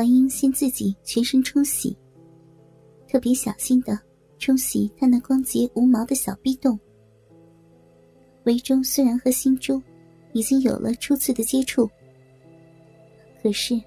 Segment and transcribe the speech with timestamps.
[0.00, 1.94] 黄英先自己全身冲洗，
[3.06, 4.00] 特别小心的
[4.38, 6.80] 冲洗他那光洁无毛的小逼洞。
[8.44, 9.78] 韦忠虽然和新珠
[10.32, 11.86] 已经有了初次的接触，
[13.42, 13.78] 可是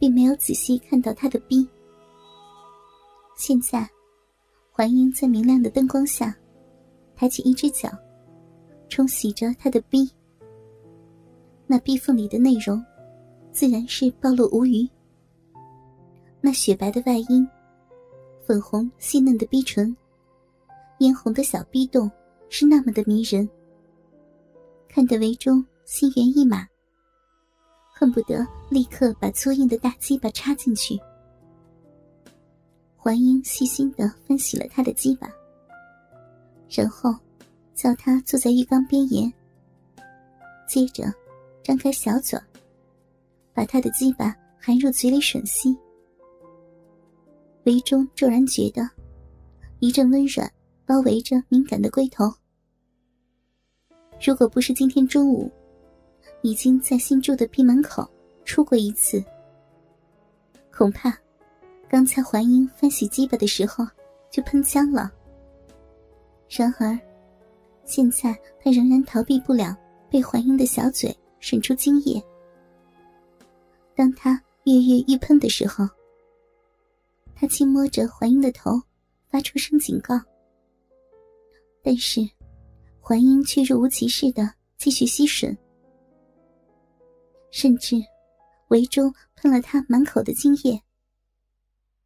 [0.00, 1.64] 并没有仔细看到他的逼。
[3.36, 3.88] 现在，
[4.72, 6.36] 黄英在明亮的灯光下，
[7.14, 7.88] 抬起一只脚，
[8.88, 10.10] 冲洗着他的逼。
[11.68, 12.84] 那逼缝里的内容，
[13.52, 14.84] 自然是暴露无余。
[16.46, 17.48] 那雪白的外阴，
[18.46, 19.96] 粉红细嫩的逼唇，
[20.98, 22.10] 嫣红的小逼洞，
[22.50, 23.48] 是那么的迷人。
[24.86, 26.68] 看得维忠心猿意马，
[27.94, 31.00] 恨不得立刻把粗硬的大鸡巴插进去。
[32.94, 35.26] 环英细心的分析了他的鸡巴，
[36.68, 37.10] 然后
[37.74, 39.32] 叫他坐在浴缸边沿，
[40.68, 41.10] 接着
[41.62, 42.38] 张开小嘴，
[43.54, 45.74] 把他的鸡巴含入嘴里吮吸。
[47.64, 48.88] 韦忠骤然觉得
[49.80, 50.50] 一阵温软
[50.86, 52.32] 包围着敏感的龟头。
[54.24, 55.50] 如果不是今天中午，
[56.42, 58.08] 已经在新住的闭门口
[58.44, 59.22] 出过一次，
[60.70, 61.16] 恐怕
[61.88, 63.86] 刚才怀英翻洗鸡巴的时候
[64.30, 65.10] 就喷浆了。
[66.48, 66.98] 然而，
[67.84, 69.74] 现在他仍然逃避不了
[70.10, 72.22] 被怀英的小嘴渗出精液。
[73.96, 74.32] 当他
[74.64, 75.88] 跃跃欲喷的时候，
[77.44, 78.70] 他轻摸着怀英的头，
[79.28, 80.18] 发出声警告。
[81.82, 82.26] 但是。
[83.06, 85.54] 怀英却若无其事的继续吸吮，
[87.50, 87.96] 甚至
[88.68, 90.82] 维中喷了他满口的精液。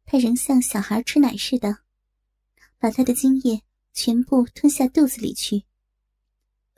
[0.03, 1.77] 他仍像小孩吃奶似的，
[2.77, 3.61] 把他的精液
[3.93, 5.63] 全部吞下肚子里去。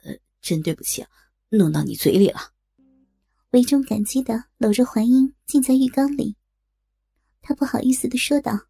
[0.04, 1.10] 呃，真对不起，啊
[1.50, 2.40] 弄到你嘴里了。
[3.54, 6.36] 维中感激的搂着怀英浸在浴缸里，
[7.42, 8.68] 他不好意思的说道：“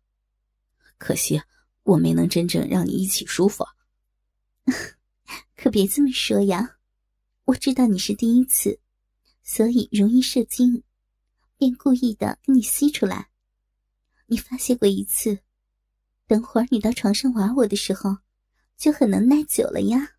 [0.98, 1.42] 可惜
[1.84, 3.66] 我没能真正让你一起舒服。
[5.56, 6.78] ”可别这么说呀！
[7.46, 8.80] 我知道你是第一次，
[9.44, 10.84] 所以容易射精，
[11.58, 13.30] 便故意的给你吸出来。
[14.28, 15.40] 你发泄过一次，
[16.26, 18.18] 等会儿你到床上玩我的时候，
[18.78, 20.14] 就很能耐久了呀。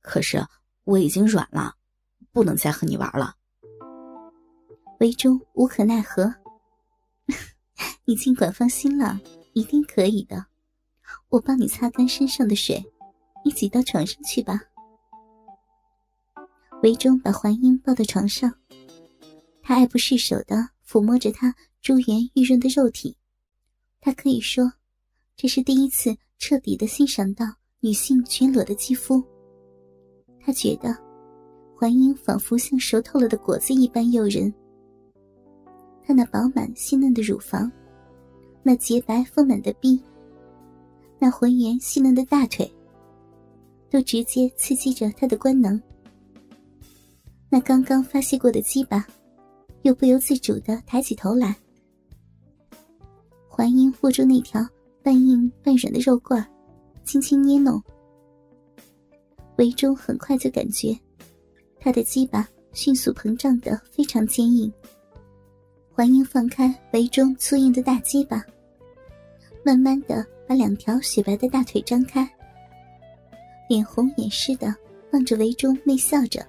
[0.00, 0.46] 可是
[0.84, 1.76] 我已经软了，
[2.32, 3.36] 不能再和你玩了。
[5.00, 6.39] 韦忠无可奈何。
[8.04, 9.20] 你尽管放心了，
[9.52, 10.46] 一定可以的。
[11.28, 12.84] 我帮你擦干身上的水。
[13.42, 14.60] 一起到床上去吧。
[16.82, 18.52] 韦忠把环英抱到床上，
[19.62, 23.16] 他爱不释手的抚摸着她珠圆玉润的肉体。
[23.98, 24.70] 他可以说，
[25.36, 27.46] 这是第一次彻底的欣赏到
[27.80, 29.24] 女性全裸的肌肤。
[30.38, 30.94] 他觉得，
[31.74, 34.52] 环英仿佛像熟透了的果子一般诱人。
[36.06, 37.70] 她那饱满细嫩的乳房，
[38.62, 40.02] 那洁白丰满的臂，
[41.18, 42.70] 那浑圆细嫩的大腿。
[43.90, 45.82] 都直接刺激着他的官能。
[47.48, 49.04] 那刚刚发泄过的鸡巴，
[49.82, 51.56] 又不由自主的抬起头来。
[53.48, 54.64] 环英握住那条
[55.02, 56.48] 半硬半软的肉罐，
[57.02, 57.82] 轻轻捏弄。
[59.58, 60.96] 韦忠很快就感觉，
[61.80, 64.72] 他的鸡巴迅速膨胀的非常坚硬。
[66.00, 68.42] 环英放开韦忠粗硬的大鸡巴，
[69.62, 72.26] 慢慢的把两条雪白的大腿张开。
[73.68, 74.74] 脸红眼湿的
[75.12, 76.42] 望着韦忠，媚笑着。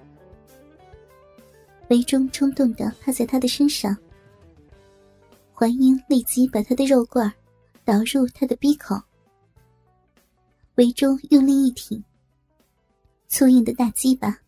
[1.90, 3.94] 韦忠冲动的趴在他的身上，
[5.52, 7.30] 环英立即把他的肉罐
[7.84, 8.96] 导入他的鼻口。
[10.76, 12.02] 韦忠用力一挺，
[13.28, 14.40] 粗硬的大鸡巴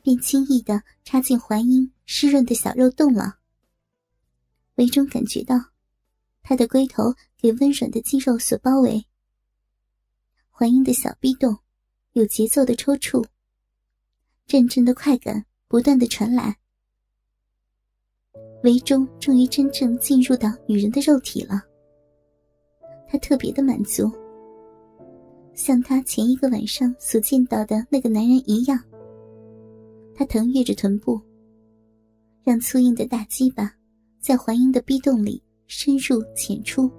[0.00, 3.34] 便轻易的插进怀英湿润的小肉洞了。
[4.78, 5.56] 韦忠感觉到
[6.42, 9.04] 他的龟头给温软的肌肉所包围，
[10.50, 11.56] 怀英的小臂洞。
[12.12, 13.24] 有节奏的抽搐，
[14.46, 16.56] 阵阵的快感不断的传来。
[18.64, 21.62] 韦忠终于真正进入到女人的肉体了，
[23.08, 24.10] 他特别的满足，
[25.54, 28.82] 像他前一个晚上所见到的那个男人一样。
[30.12, 31.20] 他腾跃着臀部，
[32.42, 33.72] 让粗硬的大鸡巴
[34.20, 36.90] 在怀英的逼洞里深入浅出，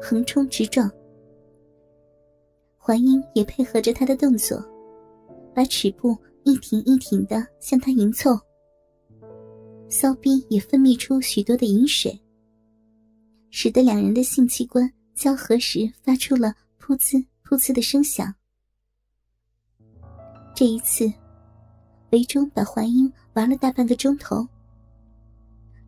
[0.00, 0.90] 横冲直撞。
[2.78, 4.62] 怀英也配合着他的动作，
[5.54, 8.38] 把尺部一挺一挺的向他迎凑，
[9.88, 12.18] 骚逼也分泌出许多的饮水，
[13.50, 18.34] 使得两人的性器官交合时发出了噗呲噗呲的声响。
[20.54, 21.10] 这一次，
[22.10, 24.46] 韦忠把怀英玩了大半个钟头，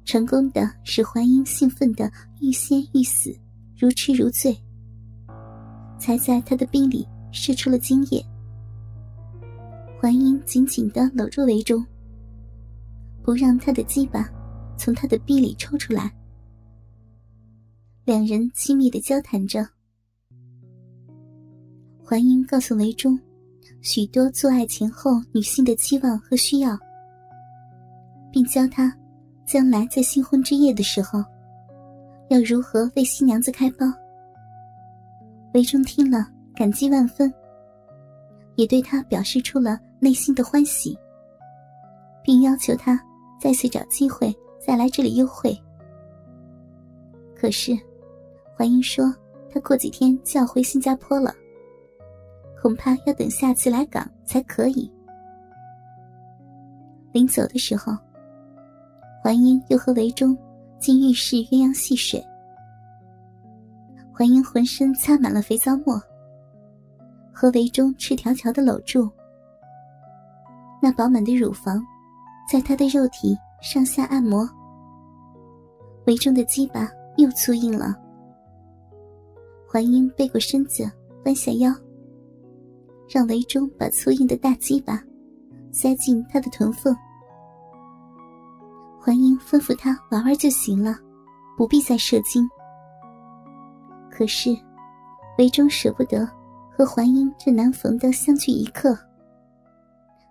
[0.05, 2.11] 成功的使环英兴奋的
[2.41, 3.35] 欲仙欲死，
[3.77, 4.57] 如痴如醉，
[5.99, 8.25] 才在他的臂里射出了精液。
[9.99, 11.85] 环英紧紧的搂住韦忠，
[13.23, 14.29] 不让他的鸡巴
[14.77, 16.15] 从他的逼里抽出来。
[18.05, 19.67] 两人亲密的交谈着。
[22.03, 23.19] 环英告诉韦忠，
[23.81, 26.79] 许多做爱前后女性的期望和需要，
[28.31, 28.95] 并教他。
[29.47, 31.23] 将来在新婚之夜的时候，
[32.29, 33.87] 要如何为新娘子开包？
[35.53, 37.33] 韦忠听了，感激万分，
[38.57, 40.99] 也对他表示出了内心的欢喜，
[42.23, 43.01] 并要求他
[43.41, 45.57] 再次找机会再来这里幽会。
[47.37, 47.79] 可是，
[48.57, 49.15] 怀英说
[49.53, 51.33] 他过几天就要回新加坡了，
[52.61, 54.91] 恐怕要等下次来港才可以。
[57.13, 57.97] 临走的时候。
[59.25, 60.37] 环英又和韦忠
[60.79, 62.23] 进浴室鸳鸯戏水，
[64.13, 65.99] 环英浑身擦满了肥皂沫，
[67.33, 69.11] 和韦忠赤条条的搂住，
[70.83, 71.83] 那饱满的乳房
[72.53, 74.47] 在他的肉体上下按摩，
[76.07, 76.87] 韦忠的鸡巴
[77.17, 77.97] 又粗硬了。
[79.67, 80.85] 环英背过身子，
[81.25, 81.75] 弯下腰，
[83.09, 85.03] 让韦忠把粗硬的大鸡巴
[85.73, 86.95] 塞进他的臀缝。
[89.05, 90.99] 怀英吩咐他玩玩就行了，
[91.59, 92.49] 不必再射精。
[94.11, 94.57] 可是，
[95.37, 96.27] 韦忠舍不得
[96.75, 98.99] 和怀英这难逢的相聚一刻，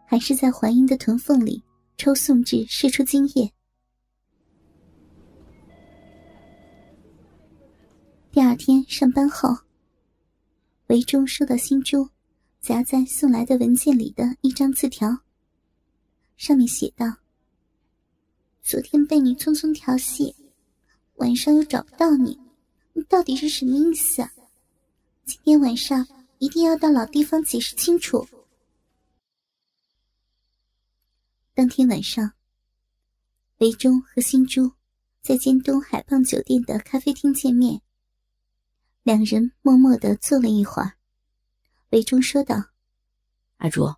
[0.08, 1.62] 还是在怀英的臀缝里
[1.98, 3.54] 抽送至射出精液。
[8.32, 9.56] 第二天上班后，
[10.88, 12.10] 韦忠收到新珠
[12.60, 15.16] 夹在送来的文件里的一张字条，
[16.38, 17.23] 上面写道。
[18.64, 20.34] 昨天被你匆匆调戏，
[21.16, 22.40] 晚上又找不到你，
[22.94, 24.26] 你到底是什么意思？
[25.26, 26.08] 今天晚上
[26.38, 28.26] 一定要到老地方解释清楚。
[31.54, 32.32] 当天晚上，
[33.58, 34.72] 韦忠和新珠
[35.22, 37.82] 在尖东海傍酒店的咖啡厅见面，
[39.04, 40.94] 两人默默的坐了一会儿。
[41.90, 42.56] 韦忠说道
[43.58, 43.94] ：“阿珠，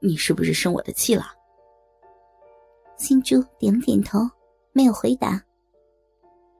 [0.00, 1.32] 你是不是生我的气了？”
[3.02, 4.20] 新珠点了点头，
[4.72, 5.42] 没有回答。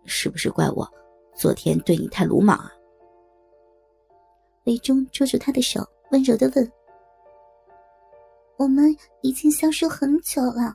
[0.04, 0.84] 是不是怪我
[1.36, 2.72] 昨天对你太鲁莽啊？
[4.64, 6.72] 韦忠捉住他的手，温柔的问
[8.58, 10.74] ：“我们已经相识很久了，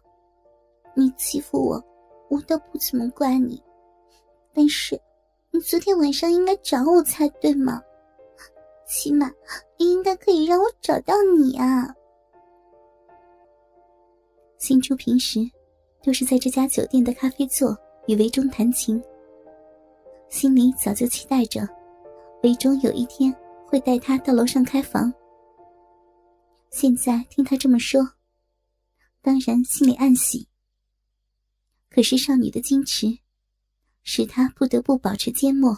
[0.96, 1.84] 你欺负我，
[2.30, 3.62] 我倒不怎么怪你。
[4.54, 4.98] 但是，
[5.52, 7.82] 你昨天晚上应该找我才对嘛？
[8.88, 9.30] 起码，
[9.78, 11.94] 你应该可以让我找到你啊！”
[14.60, 15.42] 新珠平时。
[16.08, 17.78] 就是在这家酒店的咖啡座
[18.08, 19.04] 与韦忠谈情，
[20.30, 21.68] 心里早就期待着，
[22.44, 25.14] 韦忠有一天会带他到楼上开房。
[26.72, 28.14] 现在听他这么说，
[29.22, 30.48] 当然心里暗喜。
[31.90, 33.20] 可是少女的矜持，
[34.02, 35.78] 使他不得不保持缄默。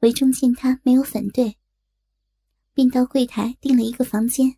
[0.00, 1.58] 韦忠见他没有反对，
[2.72, 4.56] 便到柜台订了一个房间，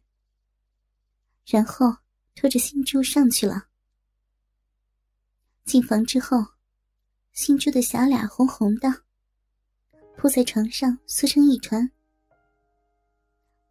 [1.45, 1.97] 然后。
[2.41, 3.67] 拖着新珠上去了。
[5.67, 6.39] 进房之后，
[7.33, 8.89] 新珠的小脸红红的，
[10.17, 11.87] 扑在床上缩成一团。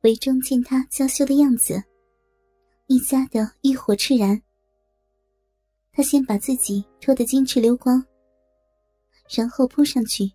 [0.01, 1.83] 韦忠见他娇羞的样子，
[2.85, 4.39] 一家的欲火炽然。
[5.91, 8.05] 他先把自己脱得金翅流光，
[9.35, 10.31] 然后扑上去，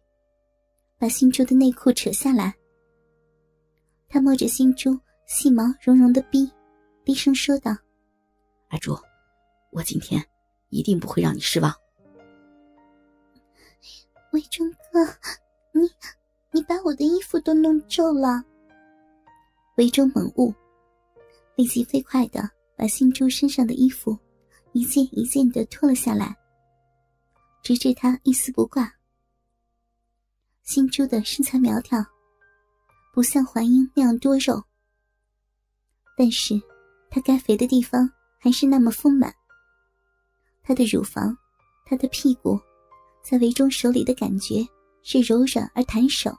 [0.98, 2.52] 把新珠的内裤扯下来。
[4.08, 6.50] 他摸着新珠细毛茸茸的逼，
[7.04, 7.72] 低声说道。
[8.74, 8.98] 阿珠，
[9.70, 10.20] 我今天
[10.70, 11.72] 一定不会让你失望。
[14.32, 15.06] 魏忠哥，
[15.70, 15.88] 你
[16.50, 18.42] 你把我的衣服都弄皱了。
[19.76, 20.52] 魏忠猛悟，
[21.54, 24.18] 立即飞快的把新珠身上的衣服
[24.72, 26.36] 一件一件的脱了下来，
[27.62, 28.92] 直至他一丝不挂。
[30.64, 32.04] 新珠的身材苗条，
[33.12, 34.60] 不像环英那样多肉，
[36.16, 36.60] 但是
[37.08, 38.10] 她该肥的地方。
[38.44, 39.34] 还是那么丰满。
[40.62, 41.34] 她的乳房，
[41.86, 42.60] 她的屁股，
[43.22, 44.56] 在韦忠手里的感觉
[45.02, 46.30] 是柔软而弹手。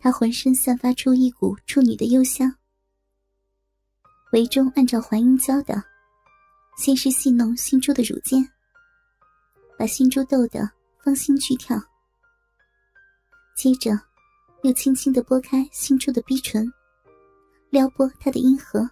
[0.00, 2.50] 她浑身散发出一股处女的幽香。
[4.32, 5.84] 韦忠按照怀英教的，
[6.78, 8.42] 先是戏弄新珠的乳尖，
[9.78, 10.66] 把新珠逗得
[11.04, 11.78] 芳心剧跳，
[13.54, 13.90] 接着
[14.62, 16.66] 又轻轻的拨开新珠的逼唇，
[17.68, 18.88] 撩拨她的阴核。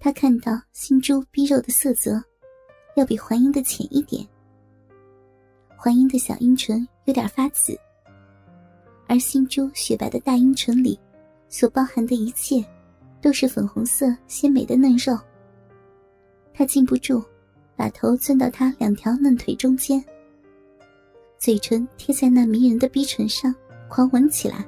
[0.00, 2.22] 他看到新珠逼肉的色泽，
[2.94, 4.26] 要比环英的浅一点。
[5.76, 7.78] 环英的小阴唇有点发紫，
[9.08, 10.98] 而新珠雪白的大阴唇里
[11.48, 12.64] 所包含的一切，
[13.20, 15.18] 都是粉红色鲜美的嫩肉。
[16.54, 17.24] 他禁不住，
[17.76, 20.04] 把头钻到她两条嫩腿中间，
[21.38, 23.54] 嘴唇贴在那迷人的逼唇上，
[23.88, 24.64] 狂吻起来。